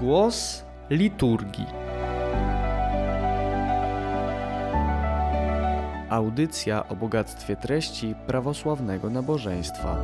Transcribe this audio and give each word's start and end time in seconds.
Głos 0.00 0.64
liturgii. 0.90 1.66
Audycja 6.10 6.88
o 6.88 6.96
bogactwie 6.96 7.56
treści 7.56 8.14
prawosławnego 8.26 9.10
nabożeństwa. 9.10 9.98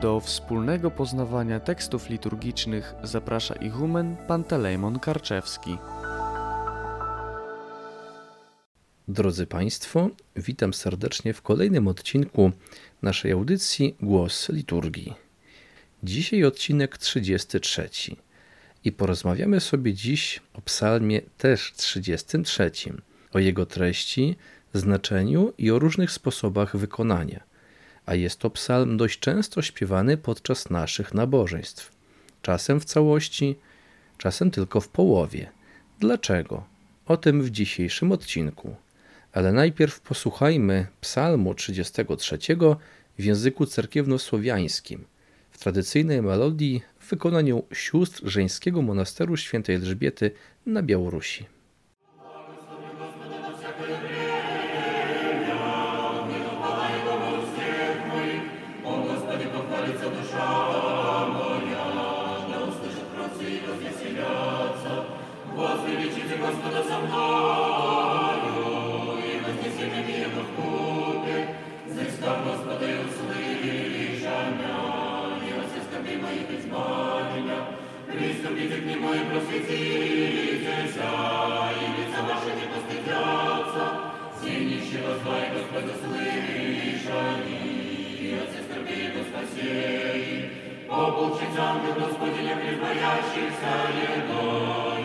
Do 0.00 0.20
wspólnego 0.20 0.90
poznawania 0.90 1.60
tekstów 1.60 2.10
liturgicznych 2.10 2.94
zaprasza 3.02 3.54
ichumen 3.54 4.16
Pantelejmon 4.28 4.98
Karczewski. 4.98 5.78
Drodzy 9.08 9.46
Państwo, 9.46 10.10
witam 10.36 10.74
serdecznie 10.74 11.34
w 11.34 11.42
kolejnym 11.42 11.88
odcinku 11.88 12.50
naszej 13.02 13.32
audycji 13.32 13.96
Głos 14.02 14.48
Liturgii. 14.48 15.29
Dzisiaj 16.02 16.44
odcinek 16.44 16.98
33 16.98 17.90
i 18.84 18.92
porozmawiamy 18.92 19.60
sobie 19.60 19.94
dziś 19.94 20.40
o 20.54 20.60
psalmie 20.60 21.20
też 21.38 21.72
33, 21.76 22.70
o 23.32 23.38
jego 23.38 23.66
treści, 23.66 24.36
znaczeniu 24.74 25.52
i 25.58 25.70
o 25.70 25.78
różnych 25.78 26.10
sposobach 26.10 26.76
wykonania. 26.76 27.42
A 28.06 28.14
jest 28.14 28.38
to 28.38 28.50
psalm 28.50 28.96
dość 28.96 29.18
często 29.18 29.62
śpiewany 29.62 30.16
podczas 30.16 30.70
naszych 30.70 31.14
nabożeństw. 31.14 31.92
Czasem 32.42 32.80
w 32.80 32.84
całości, 32.84 33.56
czasem 34.18 34.50
tylko 34.50 34.80
w 34.80 34.88
połowie. 34.88 35.50
Dlaczego? 35.98 36.64
O 37.06 37.16
tym 37.16 37.42
w 37.42 37.50
dzisiejszym 37.50 38.12
odcinku. 38.12 38.76
Ale 39.32 39.52
najpierw 39.52 40.00
posłuchajmy 40.00 40.86
Psalmu 41.00 41.54
33 41.54 42.38
w 43.18 43.24
języku 43.24 43.66
cerkiewnosłowiańskim, 43.66 45.04
tradycyjnej 45.60 46.22
melodii 46.22 46.82
w 46.98 47.10
wykonaniu 47.10 47.62
sióstr 47.72 48.28
żeńskiego 48.28 48.82
monasteru 48.82 49.36
świętej 49.36 49.74
Elżbiety 49.76 50.30
na 50.66 50.82
Białorusi. 50.82 51.46
Придите 78.60 78.82
к 78.82 78.84
нему 78.84 79.14
и 79.14 79.20
просветитеся, 79.20 81.08
и 81.72 81.84
лица 81.96 82.20
ваши 82.28 82.50
не 82.56 82.66
постыдятся. 82.68 83.84
Синищего 84.38 85.16
зла 85.22 85.38
и 85.40 85.54
Господь 85.54 85.96
слышали 86.04 87.56
и 88.20 88.38
от 88.38 88.50
сестры 88.50 88.82
берегу 88.82 89.24
спасей. 89.24 90.50
Облучить 90.90 91.58
ангел 91.58 91.94
Господи, 91.94 92.40
не 92.42 92.54
прибоящихся 92.54 93.72
его, 93.96 94.44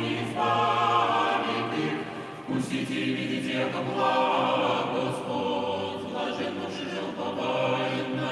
и 0.01 0.19
избавит 0.25 1.71
их. 1.79 1.97
Вкусите 2.43 2.93
и 2.93 3.13
видите 3.13 3.53
это 3.53 3.77
благо, 3.79 4.83
Господь, 4.95 6.11
блажен 6.11 6.55
души 6.59 6.85
желтовайна. 6.93 8.31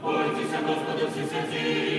Бойтесь, 0.00 0.56
Господи, 0.66 1.10
все 1.12 1.28
сердце, 1.28 1.93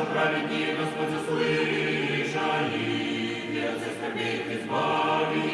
нашем 0.00 0.12
праведни, 0.12 0.76
Господи, 0.78 1.18
слыша 1.26 2.48
и 2.74 3.52
сердце 3.52 3.86
скорбит 3.98 4.46
избави. 4.48 5.50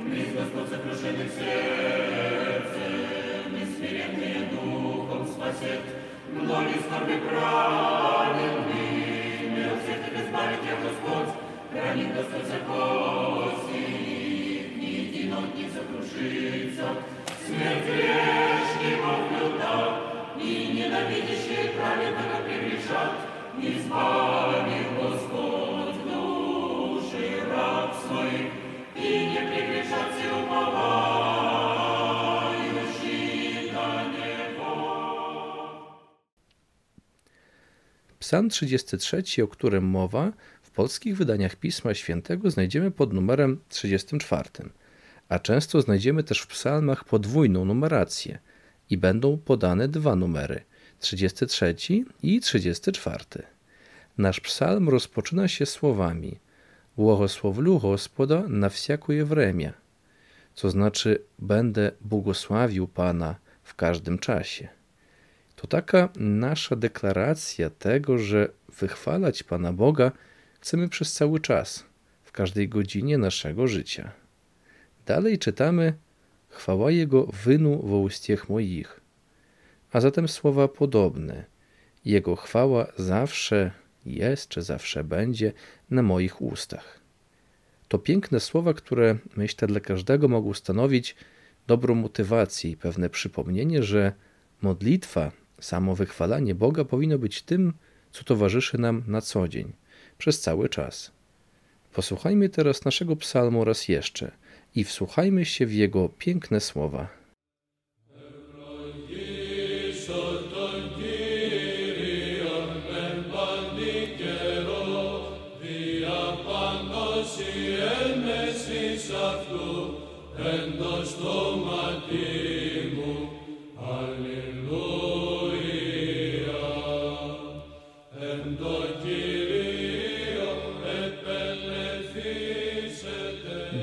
Близ 0.00 0.28
Господь 0.34 0.68
сокрушенный 0.68 1.26
в 1.26 1.32
сердце, 1.32 2.82
бессмиренные 3.50 4.48
духом 4.50 5.26
спасет. 5.26 5.80
Многие 6.32 6.80
скорби 6.80 7.20
праведны, 7.28 8.84
мир 9.54 9.70
всех 9.84 10.00
их 10.08 10.26
избавит, 10.26 10.60
я 10.64 10.76
Господь, 10.82 11.30
хранит 11.70 12.14
Господь 12.14 12.46
закоси, 12.46 13.82
ни 14.76 14.86
единого 14.86 15.46
не 15.54 15.68
сокрушится. 15.68 16.86
Смерть 17.46 17.84
грешников 17.84 19.18
люта, 19.38 20.12
и 20.40 20.72
ненавидящие 20.72 21.72
праведного 21.76 22.42
прегрешат, 22.44 23.12
Psalm 38.18 38.48
33, 38.48 39.42
o 39.42 39.48
którym 39.48 39.84
mowa, 39.84 40.32
w 40.62 40.70
polskich 40.70 41.16
wydaniach 41.16 41.56
Pisma 41.56 41.94
Świętego 41.94 42.50
znajdziemy 42.50 42.90
pod 42.90 43.12
numerem 43.12 43.60
34, 43.68 44.50
a 45.28 45.38
często 45.38 45.80
znajdziemy 45.80 46.22
też 46.24 46.40
w 46.40 46.46
psalmach 46.46 47.04
podwójną 47.04 47.64
numerację 47.64 48.38
i 48.90 48.98
będą 48.98 49.38
podane 49.38 49.88
dwa 49.88 50.16
numery– 50.16 50.64
33 51.02 51.74
i 52.22 52.40
34. 52.40 53.24
Nasz 54.18 54.40
psalm 54.40 54.88
rozpoczyna 54.88 55.48
się 55.48 55.66
słowami 55.66 56.38
Błogosłowlu 56.96 57.78
Gospoda 57.78 58.42
na 58.48 58.68
wsiakuję 58.68 59.24
wremia, 59.24 59.72
co 60.54 60.70
znaczy 60.70 61.22
będę 61.38 61.92
błogosławił 62.00 62.88
Pana 62.88 63.34
w 63.62 63.74
każdym 63.74 64.18
czasie. 64.18 64.68
To 65.56 65.66
taka 65.66 66.08
nasza 66.16 66.76
deklaracja 66.76 67.70
tego, 67.70 68.18
że 68.18 68.48
wychwalać 68.78 69.42
Pana 69.42 69.72
Boga 69.72 70.12
chcemy 70.60 70.88
przez 70.88 71.12
cały 71.12 71.40
czas, 71.40 71.84
w 72.22 72.32
każdej 72.32 72.68
godzinie 72.68 73.18
naszego 73.18 73.66
życia. 73.66 74.12
Dalej 75.06 75.38
czytamy: 75.38 75.94
Chwała 76.48 76.90
Jego 76.90 77.26
wynu 77.26 77.82
w 77.82 77.92
ustech 77.92 78.48
moich. 78.48 79.01
A 79.92 80.00
zatem 80.00 80.28
słowa 80.28 80.68
podobne. 80.68 81.44
Jego 82.04 82.36
chwała 82.36 82.86
zawsze 82.96 83.70
jest, 84.06 84.48
czy 84.48 84.62
zawsze 84.62 85.04
będzie 85.04 85.52
na 85.90 86.02
moich 86.02 86.42
ustach. 86.42 87.00
To 87.88 87.98
piękne 87.98 88.40
słowa, 88.40 88.74
które 88.74 89.18
myślę 89.36 89.68
dla 89.68 89.80
każdego 89.80 90.28
mogą 90.28 90.54
stanowić 90.54 91.16
dobrą 91.66 91.94
motywację 91.94 92.70
i 92.70 92.76
pewne 92.76 93.10
przypomnienie, 93.10 93.82
że 93.82 94.12
modlitwa, 94.62 95.32
samo 95.60 95.94
wychwalanie 95.94 96.54
Boga 96.54 96.84
powinno 96.84 97.18
być 97.18 97.42
tym, 97.42 97.72
co 98.10 98.24
towarzyszy 98.24 98.78
nam 98.78 99.02
na 99.06 99.20
co 99.20 99.48
dzień, 99.48 99.72
przez 100.18 100.40
cały 100.40 100.68
czas. 100.68 101.12
Posłuchajmy 101.92 102.48
teraz 102.48 102.84
naszego 102.84 103.16
psalmu 103.16 103.64
raz 103.64 103.88
jeszcze 103.88 104.30
i 104.74 104.84
wsłuchajmy 104.84 105.44
się 105.44 105.66
w 105.66 105.72
jego 105.72 106.08
piękne 106.08 106.60
słowa. 106.60 107.21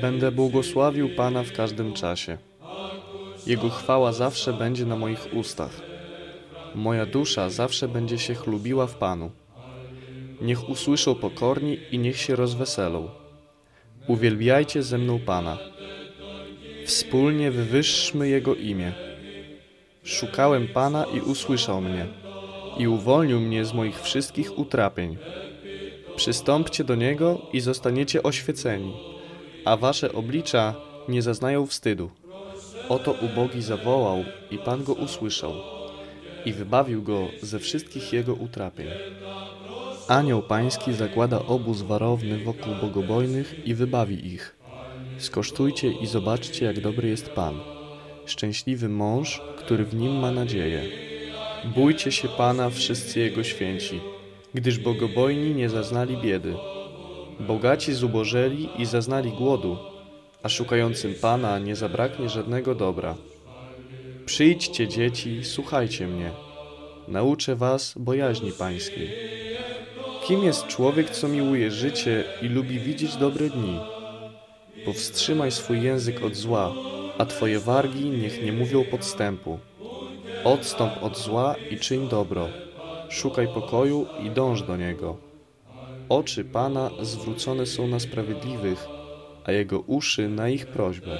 Będę 0.00 0.32
błogosławił 0.32 1.08
Pana 1.16 1.42
w 1.42 1.52
każdym 1.52 1.92
czasie. 1.92 2.38
Jego 3.46 3.68
chwała 3.70 4.12
zawsze 4.12 4.52
będzie 4.52 4.86
na 4.86 4.96
moich 4.96 5.34
ustach. 5.34 5.80
Moja 6.74 7.06
dusza 7.06 7.50
zawsze 7.50 7.88
będzie 7.88 8.18
się 8.18 8.34
chlubiła 8.34 8.86
w 8.86 8.94
Panu. 8.94 9.30
Niech 10.40 10.68
usłyszą 10.68 11.14
pokorni 11.14 11.78
i 11.90 11.98
niech 11.98 12.20
się 12.20 12.36
rozweselą. 12.36 13.19
Uwielbiajcie 14.06 14.82
ze 14.82 14.98
mną 14.98 15.18
Pana. 15.18 15.58
Wspólnie 16.84 17.50
wywyższmy 17.50 18.28
Jego 18.28 18.54
imię. 18.54 18.92
Szukałem 20.04 20.68
Pana 20.68 21.04
i 21.04 21.20
usłyszał 21.20 21.80
mnie 21.80 22.06
i 22.78 22.88
uwolnił 22.88 23.40
mnie 23.40 23.64
z 23.64 23.72
moich 23.74 24.02
wszystkich 24.02 24.58
utrapień. 24.58 25.16
Przystąpcie 26.16 26.84
do 26.84 26.94
Niego 26.94 27.38
i 27.52 27.60
zostaniecie 27.60 28.22
oświeceni, 28.22 28.92
a 29.64 29.76
wasze 29.76 30.12
oblicza 30.12 30.74
nie 31.08 31.22
zaznają 31.22 31.66
wstydu. 31.66 32.10
Oto 32.88 33.12
ubogi 33.12 33.62
zawołał 33.62 34.24
i 34.50 34.58
Pan 34.58 34.84
go 34.84 34.92
usłyszał 34.92 35.52
i 36.44 36.52
wybawił 36.52 37.02
go 37.02 37.28
ze 37.42 37.58
wszystkich 37.58 38.12
jego 38.12 38.34
utrapień. 38.34 38.86
Anioł 40.10 40.42
Pański 40.42 40.92
zakłada 40.92 41.46
obóz 41.46 41.82
warowny 41.82 42.38
wokół 42.38 42.74
bogobojnych 42.80 43.66
i 43.66 43.74
wybawi 43.74 44.26
ich. 44.26 44.56
Skosztujcie 45.18 45.92
i 45.92 46.06
zobaczcie, 46.06 46.64
jak 46.64 46.80
dobry 46.80 47.08
jest 47.08 47.28
Pan. 47.28 47.60
Szczęśliwy 48.26 48.88
mąż, 48.88 49.40
który 49.58 49.84
w 49.84 49.94
nim 49.94 50.12
ma 50.12 50.30
nadzieję. 50.30 50.82
Bójcie 51.74 52.12
się 52.12 52.28
Pana, 52.28 52.70
wszyscy 52.70 53.20
Jego 53.20 53.44
święci, 53.44 54.00
gdyż 54.54 54.78
bogobojni 54.78 55.54
nie 55.54 55.68
zaznali 55.68 56.16
biedy. 56.16 56.54
Bogaci 57.40 57.94
zubożeli 57.94 58.68
i 58.78 58.86
zaznali 58.86 59.32
głodu, 59.32 59.76
a 60.42 60.48
szukającym 60.48 61.14
Pana 61.14 61.58
nie 61.58 61.76
zabraknie 61.76 62.28
żadnego 62.28 62.74
dobra. 62.74 63.14
Przyjdźcie, 64.26 64.88
dzieci, 64.88 65.40
słuchajcie 65.44 66.06
mnie. 66.06 66.30
Nauczę 67.08 67.56
was 67.56 67.94
bojaźni 67.96 68.52
pańskiej. 68.52 69.10
Kim 70.30 70.44
jest 70.44 70.66
człowiek, 70.66 71.10
co 71.10 71.28
miłuje 71.28 71.70
życie 71.70 72.24
i 72.42 72.48
lubi 72.48 72.78
widzieć 72.78 73.16
dobre 73.16 73.50
dni? 73.50 73.80
Powstrzymaj 74.84 75.50
swój 75.50 75.82
język 75.82 76.24
od 76.24 76.34
zła, 76.34 76.72
a 77.18 77.26
twoje 77.26 77.60
wargi 77.60 78.04
niech 78.04 78.42
nie 78.44 78.52
mówią 78.52 78.84
podstępu. 78.84 79.58
Odstąp 80.44 81.02
od 81.02 81.18
zła 81.18 81.54
i 81.70 81.78
czyń 81.78 82.08
dobro. 82.08 82.48
Szukaj 83.08 83.48
pokoju 83.54 84.06
i 84.24 84.30
dąż 84.30 84.62
do 84.62 84.76
niego. 84.76 85.16
Oczy 86.08 86.44
Pana 86.44 86.90
zwrócone 87.02 87.66
są 87.66 87.88
na 87.88 88.00
sprawiedliwych, 88.00 88.86
a 89.44 89.52
jego 89.52 89.80
uszy 89.80 90.28
na 90.28 90.48
ich 90.48 90.66
prośbę. 90.66 91.18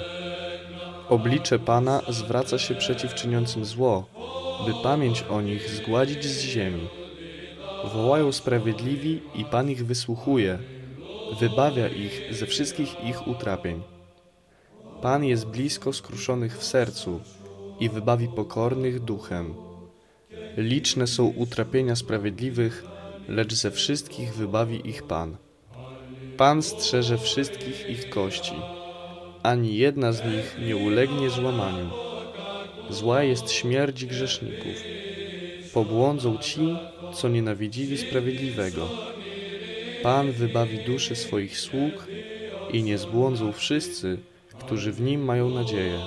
Oblicze 1.09 1.59
Pana 1.59 2.01
zwraca 2.09 2.59
się 2.59 2.75
przeciw 2.75 3.13
czyniącym 3.13 3.65
zło, 3.65 4.05
by 4.65 4.73
pamięć 4.83 5.23
o 5.29 5.41
nich 5.41 5.69
zgładzić 5.69 6.25
z 6.25 6.41
ziemi. 6.41 7.00
Wołają 7.85 8.31
sprawiedliwi 8.31 9.21
i 9.35 9.45
Pan 9.45 9.69
ich 9.69 9.85
wysłuchuje, 9.85 10.59
wybawia 11.39 11.87
ich 11.87 12.21
ze 12.31 12.45
wszystkich 12.45 13.03
ich 13.03 13.27
utrapień. 13.27 13.81
Pan 15.01 15.23
jest 15.23 15.47
blisko 15.47 15.93
skruszonych 15.93 16.57
w 16.57 16.63
sercu 16.63 17.21
i 17.79 17.89
wybawi 17.89 18.27
pokornych 18.27 18.99
duchem. 18.99 19.53
Liczne 20.57 21.07
są 21.07 21.25
utrapienia 21.25 21.95
sprawiedliwych, 21.95 22.83
lecz 23.27 23.53
ze 23.53 23.71
wszystkich 23.71 24.33
wybawi 24.33 24.89
ich 24.89 25.03
Pan. 25.03 25.37
Pan 26.37 26.61
strzeże 26.61 27.17
wszystkich 27.17 27.89
ich 27.89 28.09
kości, 28.09 28.55
ani 29.43 29.77
jedna 29.77 30.11
z 30.13 30.25
nich 30.25 30.57
nie 30.67 30.77
ulegnie 30.77 31.29
złamaniu. 31.29 31.89
Zła 32.89 33.23
jest 33.23 33.51
śmierć 33.51 34.05
grzeszników. 34.05 34.83
Pobłądzą 35.73 36.37
ci, 36.37 36.77
co 37.13 37.29
nienawidzili 37.29 37.97
sprawiedliwego. 37.97 38.89
Pan 40.03 40.31
wybawi 40.31 40.77
dusze 40.85 41.15
swoich 41.15 41.59
sług 41.59 42.07
i 42.73 42.83
nie 42.83 42.97
zbłądzą 42.97 43.51
wszyscy, 43.51 44.17
którzy 44.59 44.91
w 44.91 45.01
nim 45.01 45.23
mają 45.23 45.49
nadzieję. 45.49 45.99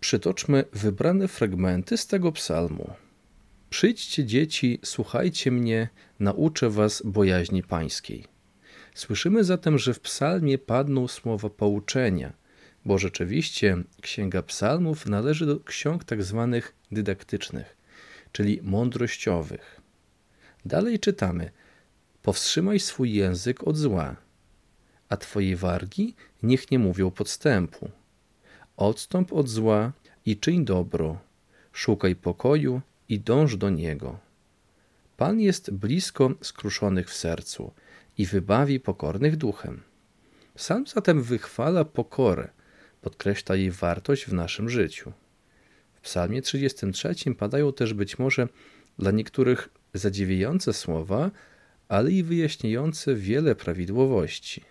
Przytoczmy 0.00 0.64
wybrane 0.72 1.28
fragmenty 1.28 1.96
z 1.96 2.06
tego 2.06 2.32
psalmu. 2.32 2.90
Przyjdźcie 3.70 4.24
dzieci, 4.24 4.78
słuchajcie 4.84 5.50
mnie, 5.50 5.88
nauczę 6.20 6.70
was 6.70 7.02
bojaźni 7.04 7.62
pańskiej. 7.62 8.24
Słyszymy 8.94 9.44
zatem, 9.44 9.78
że 9.78 9.94
w 9.94 10.00
psalmie 10.00 10.58
padną 10.58 11.08
słowa 11.08 11.50
pouczenia, 11.50 12.32
bo 12.84 12.98
rzeczywiście 12.98 13.76
Księga 14.00 14.42
Psalmów 14.42 15.06
należy 15.06 15.46
do 15.46 15.60
ksiąg 15.60 16.04
tak 16.04 16.22
zwanych 16.22 16.74
dydaktycznych, 16.92 17.76
czyli 18.32 18.60
mądrościowych. 18.62 19.80
Dalej 20.64 20.98
czytamy: 20.98 21.50
Powstrzymaj 22.22 22.80
swój 22.80 23.12
język 23.12 23.68
od 23.68 23.76
zła, 23.76 24.16
a 25.08 25.16
twoje 25.16 25.56
wargi 25.56 26.14
niech 26.42 26.70
nie 26.70 26.78
mówią 26.78 27.10
podstępu. 27.10 27.90
Odstąp 28.76 29.32
od 29.32 29.48
zła 29.48 29.92
i 30.26 30.36
czyń 30.36 30.64
dobro, 30.64 31.18
szukaj 31.72 32.16
pokoju 32.16 32.80
i 33.08 33.20
dąż 33.20 33.56
do 33.56 33.70
niego. 33.70 34.18
Pan 35.16 35.40
jest 35.40 35.70
blisko 35.70 36.30
skruszonych 36.40 37.10
w 37.10 37.16
sercu 37.16 37.72
i 38.18 38.26
wybawi 38.26 38.80
pokornych 38.80 39.36
duchem. 39.36 39.82
Sam 40.56 40.86
zatem 40.86 41.22
wychwala 41.22 41.84
pokorę, 41.84 42.48
podkreśla 43.02 43.56
jej 43.56 43.70
wartość 43.70 44.24
w 44.24 44.32
naszym 44.32 44.70
życiu. 44.70 45.12
W 45.92 46.00
Psalmie 46.00 46.42
33 46.42 47.34
padają 47.38 47.72
też 47.72 47.94
być 47.94 48.18
może 48.18 48.48
dla 48.98 49.10
niektórych 49.10 49.68
zadziwiające 49.94 50.72
słowa, 50.72 51.30
ale 51.88 52.10
i 52.10 52.22
wyjaśniające 52.22 53.14
wiele 53.14 53.54
prawidłowości. 53.54 54.64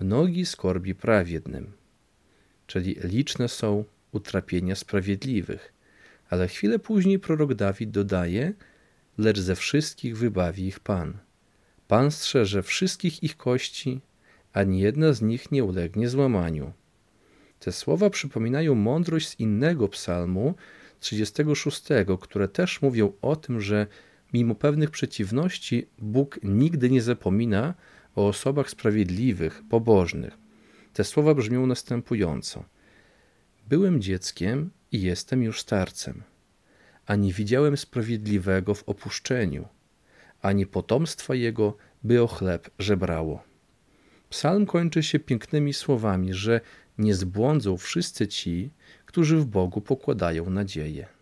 Mnogi 0.00 0.46
skorbi 0.46 0.94
prawiednym, 0.94 1.72
czyli 2.66 2.96
liczne 3.04 3.48
są 3.48 3.84
utrapienia 4.12 4.74
sprawiedliwych, 4.74 5.72
ale 6.30 6.48
chwilę 6.48 6.78
później 6.78 7.18
prorok 7.18 7.54
Dawid 7.54 7.90
dodaje, 7.90 8.52
lecz 9.18 9.38
ze 9.38 9.56
wszystkich 9.56 10.18
wybawi 10.18 10.66
ich 10.66 10.80
Pan. 10.80 11.18
Pan 11.88 12.10
strzeże 12.10 12.62
wszystkich 12.62 13.22
ich 13.22 13.36
kości, 13.36 14.00
ani 14.52 14.80
jedna 14.80 15.12
z 15.12 15.22
nich 15.22 15.52
nie 15.52 15.64
ulegnie 15.64 16.08
złamaniu. 16.08 16.72
Te 17.64 17.72
słowa 17.72 18.10
przypominają 18.10 18.74
mądrość 18.74 19.28
z 19.28 19.40
innego 19.40 19.88
psalmu, 19.88 20.54
36, 21.00 21.82
które 22.20 22.48
też 22.48 22.82
mówią 22.82 23.12
o 23.22 23.36
tym, 23.36 23.60
że 23.60 23.86
mimo 24.32 24.54
pewnych 24.54 24.90
przeciwności 24.90 25.86
Bóg 25.98 26.40
nigdy 26.42 26.90
nie 26.90 27.02
zapomina 27.02 27.74
o 28.16 28.28
osobach 28.28 28.70
sprawiedliwych, 28.70 29.62
pobożnych. 29.70 30.38
Te 30.92 31.04
słowa 31.04 31.34
brzmią 31.34 31.66
następująco: 31.66 32.64
Byłem 33.68 34.02
dzieckiem 34.02 34.70
i 34.92 35.02
jestem 35.02 35.42
już 35.42 35.60
starcem, 35.60 36.22
a 37.06 37.16
nie 37.16 37.32
widziałem 37.32 37.76
sprawiedliwego 37.76 38.74
w 38.74 38.88
opuszczeniu, 38.88 39.68
ani 40.42 40.66
potomstwa 40.66 41.34
jego, 41.34 41.76
by 42.02 42.22
o 42.22 42.26
chleb 42.26 42.70
żebrało. 42.78 43.42
Psalm 44.30 44.66
kończy 44.66 45.02
się 45.02 45.18
pięknymi 45.18 45.72
słowami, 45.72 46.34
że 46.34 46.60
nie 46.98 47.14
zbłądzą 47.14 47.76
wszyscy 47.76 48.28
ci, 48.28 48.70
którzy 49.06 49.36
w 49.36 49.46
Bogu 49.46 49.80
pokładają 49.80 50.50
nadzieję. 50.50 51.13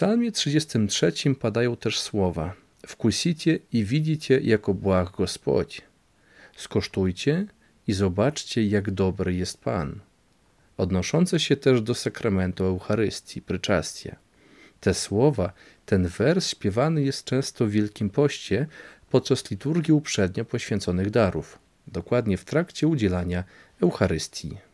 Psalmie 0.00 0.32
33 0.32 1.12
padają 1.40 1.76
też 1.76 2.00
słowa 2.00 2.54
Wkusicie 2.86 3.58
i 3.72 3.84
widzicie, 3.84 4.40
jako 4.40 4.74
błag 4.74 5.10
Gospodź. 5.10 5.82
Skosztujcie 6.56 7.46
i 7.86 7.92
zobaczcie, 7.92 8.66
jak 8.66 8.90
dobry 8.90 9.34
jest 9.34 9.60
Pan. 9.60 10.00
Odnoszące 10.76 11.40
się 11.40 11.56
też 11.56 11.82
do 11.82 11.94
sakramentu 11.94 12.64
Eucharystii, 12.64 13.42
pryczastia. 13.42 14.16
Te 14.80 14.94
słowa, 14.94 15.52
ten 15.86 16.08
wers 16.08 16.48
śpiewany 16.48 17.02
jest 17.02 17.24
często 17.24 17.66
w 17.66 17.70
Wielkim 17.70 18.10
Poście 18.10 18.66
podczas 19.10 19.50
liturgii 19.50 19.94
uprzednio 19.94 20.44
poświęconych 20.44 21.10
darów, 21.10 21.58
dokładnie 21.86 22.36
w 22.36 22.44
trakcie 22.44 22.88
udzielania 22.88 23.44
Eucharystii. 23.82 24.69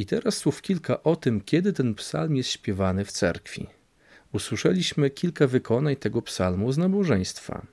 I 0.00 0.06
teraz 0.06 0.36
słów 0.36 0.62
kilka 0.62 1.02
o 1.02 1.16
tym, 1.16 1.40
kiedy 1.40 1.72
ten 1.72 1.94
psalm 1.94 2.36
jest 2.36 2.50
śpiewany 2.50 3.04
w 3.04 3.12
cerkwi. 3.12 3.66
Usłyszeliśmy 4.32 5.10
kilka 5.10 5.46
wykonań 5.46 5.96
tego 5.96 6.22
psalmu 6.22 6.72
z 6.72 6.78
nabożeństwa. 6.78 7.66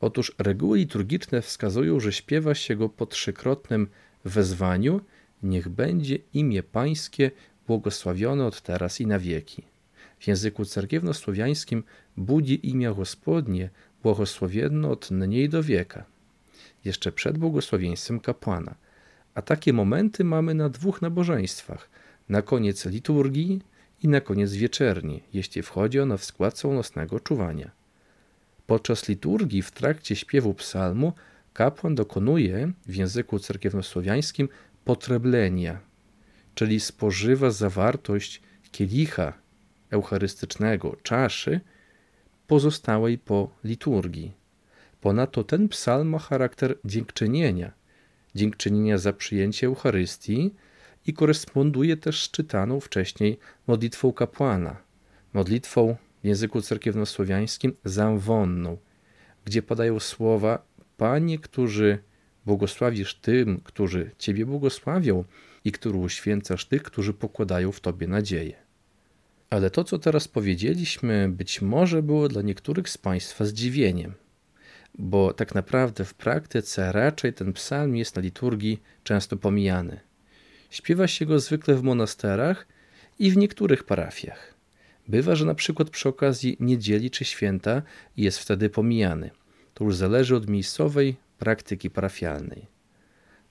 Otóż 0.00 0.32
reguły 0.38 0.78
liturgiczne 0.78 1.42
wskazują, 1.42 2.00
że 2.00 2.12
śpiewa 2.12 2.54
się 2.54 2.76
go 2.76 2.88
po 2.88 3.06
trzykrotnym 3.06 3.88
wezwaniu 4.24 5.00
Niech 5.42 5.68
będzie 5.68 6.18
imię 6.34 6.62
Pańskie 6.62 7.30
błogosławione 7.66 8.46
od 8.46 8.62
teraz 8.62 9.00
i 9.00 9.06
na 9.06 9.18
wieki. 9.18 9.62
W 10.18 10.28
języku 10.28 10.64
cerkiewno-słowiańskim 10.64 11.82
budzi 12.16 12.70
imię 12.70 12.94
Gospodnie 12.96 13.70
błogosławienne 14.02 14.88
od 14.88 15.10
niej 15.10 15.48
do 15.48 15.62
wieka. 15.62 16.04
Jeszcze 16.84 17.12
przed 17.12 17.38
błogosławieństwem 17.38 18.20
kapłana– 18.20 18.74
a 19.38 19.42
takie 19.42 19.72
momenty 19.72 20.24
mamy 20.24 20.54
na 20.54 20.68
dwóch 20.68 21.02
nabożeństwach: 21.02 21.90
na 22.28 22.42
koniec 22.42 22.86
liturgii 22.86 23.62
i 24.02 24.08
na 24.08 24.20
koniec 24.20 24.52
wieczerni, 24.52 25.22
jeśli 25.32 25.62
wchodzi 25.62 26.00
ona 26.00 26.16
w 26.16 26.24
skład 26.24 26.54
całonocnego 26.54 27.20
czuwania. 27.20 27.70
Podczas 28.66 29.08
liturgii 29.08 29.62
w 29.62 29.70
trakcie 29.70 30.16
śpiewu 30.16 30.54
psalmu 30.54 31.12
kapłan 31.52 31.94
dokonuje 31.94 32.72
w 32.86 32.94
języku 32.94 33.38
cerkiewnosłowiańskim 33.38 34.48
potreblenia, 34.84 35.80
czyli 36.54 36.80
spożywa 36.80 37.50
zawartość 37.50 38.42
kielicha 38.72 39.32
eucharystycznego, 39.90 40.96
czaszy 41.02 41.60
pozostałej 42.46 43.18
po 43.18 43.50
liturgii. 43.64 44.32
Ponadto 45.00 45.44
ten 45.44 45.68
psalm 45.68 46.08
ma 46.08 46.18
charakter 46.18 46.78
dziękczynienia, 46.84 47.77
dziękczynienia 48.34 48.98
za 48.98 49.12
przyjęcie 49.12 49.66
Eucharystii 49.66 50.54
i 51.06 51.12
koresponduje 51.12 51.96
też 51.96 52.22
z 52.22 52.30
czytaną 52.30 52.80
wcześniej 52.80 53.38
modlitwą 53.66 54.12
kapłana, 54.12 54.76
modlitwą 55.32 55.96
w 56.22 56.26
języku 56.26 56.62
cerkiewnosłowiańskim 56.62 57.72
zamwonną, 57.84 58.76
gdzie 59.44 59.62
padają 59.62 60.00
słowa 60.00 60.62
Panie, 60.96 61.38
którzy 61.38 61.98
błogosławisz 62.46 63.14
tym, 63.14 63.60
którzy 63.64 64.10
Ciebie 64.18 64.46
błogosławią 64.46 65.24
i 65.64 65.72
który 65.72 65.98
uświęcasz 65.98 66.64
tych, 66.64 66.82
którzy 66.82 67.14
pokładają 67.14 67.72
w 67.72 67.80
Tobie 67.80 68.06
nadzieję. 68.06 68.54
Ale 69.50 69.70
to, 69.70 69.84
co 69.84 69.98
teraz 69.98 70.28
powiedzieliśmy, 70.28 71.28
być 71.28 71.62
może 71.62 72.02
było 72.02 72.28
dla 72.28 72.42
niektórych 72.42 72.88
z 72.88 72.98
Państwa 72.98 73.44
zdziwieniem– 73.44 74.14
bo 74.98 75.32
tak 75.32 75.54
naprawdę 75.54 76.04
w 76.04 76.14
praktyce 76.14 76.92
raczej 76.92 77.32
ten 77.32 77.52
psalm 77.52 77.96
jest 77.96 78.16
na 78.16 78.22
liturgii 78.22 78.82
często 79.04 79.36
pomijany. 79.36 80.00
Śpiewa 80.70 81.08
się 81.08 81.26
go 81.26 81.40
zwykle 81.40 81.74
w 81.74 81.82
monasterach 81.82 82.66
i 83.18 83.30
w 83.30 83.36
niektórych 83.36 83.84
parafiach. 83.84 84.54
Bywa, 85.08 85.34
że 85.34 85.44
na 85.44 85.54
przykład 85.54 85.90
przy 85.90 86.08
okazji 86.08 86.56
niedzieli 86.60 87.10
czy 87.10 87.24
święta 87.24 87.82
jest 88.16 88.38
wtedy 88.38 88.70
pomijany. 88.70 89.30
To 89.74 89.84
już 89.84 89.96
zależy 89.96 90.36
od 90.36 90.48
miejscowej 90.48 91.16
praktyki 91.38 91.90
parafialnej. 91.90 92.66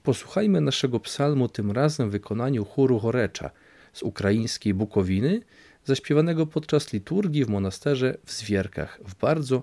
Posłuchajmy 0.02 0.60
naszego 0.60 1.00
psalmu 1.00 1.48
tym 1.48 1.70
razem 1.70 2.08
w 2.08 2.12
wykonaniu 2.12 2.64
chóru 2.64 2.98
Chorecza 2.98 3.50
z 3.92 4.02
ukraińskiej 4.02 4.74
Bukowiny, 4.74 5.40
zaśpiewanego 5.84 6.46
podczas 6.46 6.92
liturgii 6.92 7.44
w 7.44 7.48
monasterze 7.48 8.18
w 8.24 8.32
Zwierkach 8.32 9.00
w 9.04 9.14
bardzo 9.14 9.62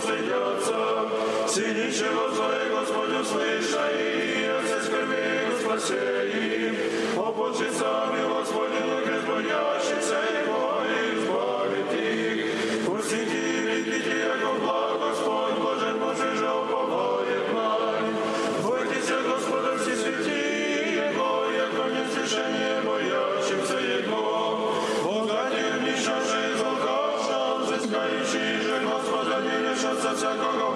сойдется, 0.00 1.08
все 1.46 1.66
ничего 1.72 2.30
злое, 2.30 2.68
Господь, 2.70 3.20
услышай, 3.20 3.94
и 3.96 4.44
отец 4.44 4.88
крови, 4.88 5.50
Господь, 5.50 5.82
спаси, 5.82 6.74
о 7.16 7.32
Боже, 7.32 7.70
сами 7.72 8.17
go, 30.36 30.52
go, 30.52 30.58
go. 30.58 30.67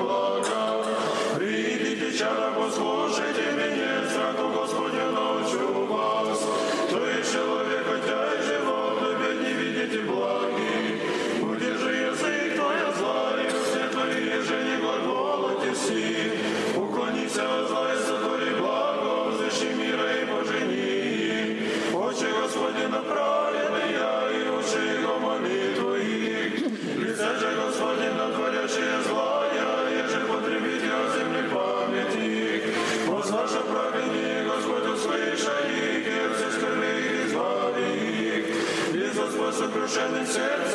Duszewym 39.92 40.26
sercu 40.26 40.72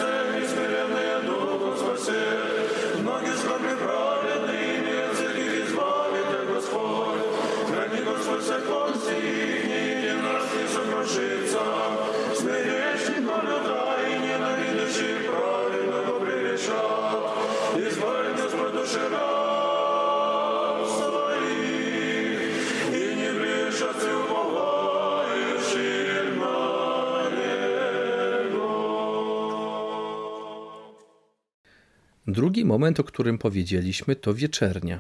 Drugi 32.37 32.65
moment, 32.65 32.99
o 32.99 33.03
którym 33.03 33.37
powiedzieliśmy, 33.37 34.15
to 34.15 34.33
wieczernia. 34.33 34.99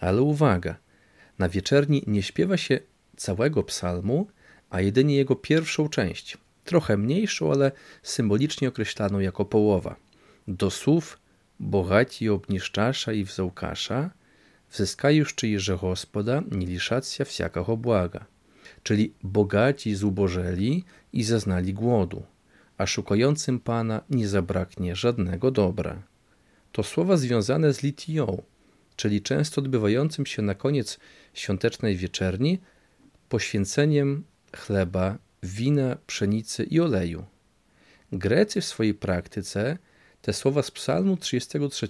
Ale 0.00 0.22
uwaga, 0.22 0.76
na 1.38 1.48
wieczerni 1.48 2.02
nie 2.06 2.22
śpiewa 2.22 2.56
się 2.56 2.80
całego 3.16 3.62
psalmu, 3.62 4.26
a 4.70 4.80
jedynie 4.80 5.16
jego 5.16 5.36
pierwszą 5.36 5.88
część, 5.88 6.38
trochę 6.64 6.96
mniejszą, 6.96 7.52
ale 7.52 7.72
symbolicznie 8.02 8.68
określaną 8.68 9.18
jako 9.18 9.44
połowa. 9.44 9.96
Do 10.48 10.70
słów 10.70 11.18
bogaci 11.60 12.28
obniszczasza 12.28 13.12
i 13.12 13.24
wzałkasza, 13.24 14.10
wzyskajesz 14.70 15.34
czyjeże 15.34 15.78
Gospoda, 15.80 16.42
nie 16.50 16.66
liszacja 16.66 17.24
wsiakach 17.24 17.76
błaga. 17.76 18.26
Czyli 18.82 19.14
bogaci 19.22 19.94
zubożeli 19.94 20.84
i 21.12 21.24
zaznali 21.24 21.74
głodu, 21.74 22.22
a 22.78 22.86
szukającym 22.86 23.60
Pana 23.60 24.02
nie 24.10 24.28
zabraknie 24.28 24.96
żadnego 24.96 25.50
dobra 25.50 26.11
to 26.72 26.82
słowa 26.82 27.16
związane 27.16 27.74
z 27.74 27.82
litią, 27.82 28.42
czyli 28.96 29.22
często 29.22 29.60
odbywającym 29.60 30.26
się 30.26 30.42
na 30.42 30.54
koniec 30.54 30.98
świątecznej 31.34 31.96
wieczerni 31.96 32.58
poświęceniem 33.28 34.24
chleba, 34.56 35.18
wina, 35.42 35.96
pszenicy 36.06 36.64
i 36.64 36.80
oleju. 36.80 37.24
Grecy 38.12 38.60
w 38.60 38.64
swojej 38.64 38.94
praktyce 38.94 39.78
te 40.22 40.32
słowa 40.32 40.62
z 40.62 40.70
Psalmu 40.70 41.16
33 41.16 41.88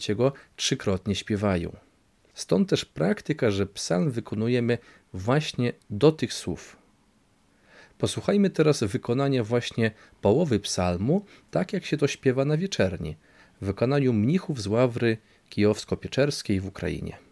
trzykrotnie 0.56 1.14
śpiewają. 1.14 1.76
Stąd 2.34 2.68
też 2.68 2.84
praktyka, 2.84 3.50
że 3.50 3.66
psalm 3.66 4.10
wykonujemy 4.10 4.78
właśnie 5.14 5.72
do 5.90 6.12
tych 6.12 6.32
słów. 6.32 6.76
Posłuchajmy 7.98 8.50
teraz 8.50 8.84
wykonania 8.84 9.44
właśnie 9.44 9.90
połowy 10.20 10.60
psalmu, 10.60 11.24
tak 11.50 11.72
jak 11.72 11.86
się 11.86 11.96
to 11.96 12.06
śpiewa 12.06 12.44
na 12.44 12.56
wieczerni, 12.56 13.16
wykonaniu 13.62 14.12
mnichów 14.12 14.62
z 14.62 14.66
ławry 14.66 15.16
kijowsko-pieczerskiej 15.50 16.60
w 16.60 16.66
Ukrainie. 16.66 17.31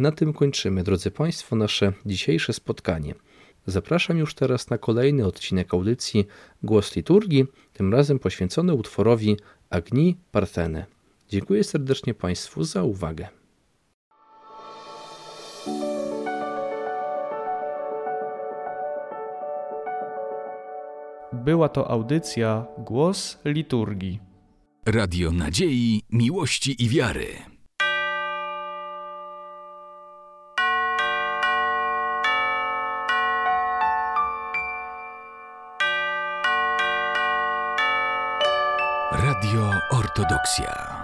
Na 0.00 0.12
tym 0.12 0.32
kończymy, 0.32 0.82
drodzy 0.82 1.10
Państwo, 1.10 1.56
nasze 1.56 1.92
dzisiejsze 2.06 2.52
spotkanie. 2.52 3.14
Zapraszam 3.66 4.18
już 4.18 4.34
teraz 4.34 4.70
na 4.70 4.78
kolejny 4.78 5.26
odcinek 5.26 5.74
audycji 5.74 6.26
Głos 6.62 6.96
Liturgii, 6.96 7.46
tym 7.72 7.92
razem 7.92 8.18
poświęcony 8.18 8.74
utworowi 8.74 9.36
Agni 9.70 10.16
Partene. 10.32 10.86
Dziękuję 11.28 11.64
serdecznie 11.64 12.14
Państwu 12.14 12.64
za 12.64 12.82
uwagę. 12.82 13.28
Była 21.32 21.68
to 21.68 21.90
audycja 21.90 22.66
Głos 22.78 23.38
Liturgii. 23.44 24.20
Radio 24.86 25.32
Nadziei, 25.32 26.02
Miłości 26.10 26.84
i 26.84 26.88
Wiary. 26.88 27.49
Radio 40.40 40.46
Ortodoksja. 40.46 40.99